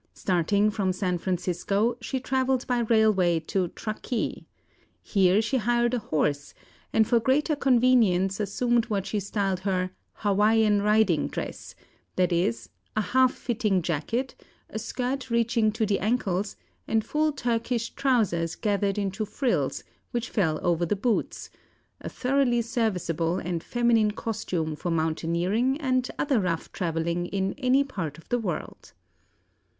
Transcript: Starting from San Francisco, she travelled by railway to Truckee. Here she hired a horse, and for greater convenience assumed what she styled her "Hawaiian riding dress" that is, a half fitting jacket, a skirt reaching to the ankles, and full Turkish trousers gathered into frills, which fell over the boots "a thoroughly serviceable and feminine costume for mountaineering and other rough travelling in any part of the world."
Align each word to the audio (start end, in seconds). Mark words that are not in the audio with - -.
Starting 0.15 0.71
from 0.71 0.91
San 0.91 1.19
Francisco, 1.19 1.95
she 2.01 2.19
travelled 2.19 2.65
by 2.65 2.79
railway 2.79 3.39
to 3.39 3.67
Truckee. 3.67 4.47
Here 4.99 5.43
she 5.43 5.57
hired 5.57 5.93
a 5.93 5.99
horse, 5.99 6.55
and 6.91 7.07
for 7.07 7.19
greater 7.19 7.55
convenience 7.55 8.39
assumed 8.39 8.87
what 8.87 9.05
she 9.05 9.19
styled 9.19 9.59
her 9.59 9.91
"Hawaiian 10.13 10.81
riding 10.81 11.27
dress" 11.27 11.75
that 12.15 12.31
is, 12.33 12.69
a 12.95 13.01
half 13.13 13.31
fitting 13.31 13.83
jacket, 13.83 14.33
a 14.71 14.79
skirt 14.79 15.29
reaching 15.29 15.71
to 15.73 15.85
the 15.85 15.99
ankles, 15.99 16.55
and 16.87 17.05
full 17.05 17.31
Turkish 17.31 17.91
trousers 17.91 18.55
gathered 18.55 18.97
into 18.97 19.23
frills, 19.23 19.83
which 20.09 20.31
fell 20.31 20.59
over 20.65 20.83
the 20.83 20.95
boots 20.95 21.51
"a 21.99 22.09
thoroughly 22.09 22.63
serviceable 22.63 23.37
and 23.37 23.63
feminine 23.63 24.09
costume 24.09 24.75
for 24.75 24.89
mountaineering 24.89 25.79
and 25.79 26.09
other 26.17 26.39
rough 26.39 26.71
travelling 26.71 27.27
in 27.27 27.53
any 27.59 27.83
part 27.83 28.17
of 28.17 28.27
the 28.29 28.39
world." 28.39 28.93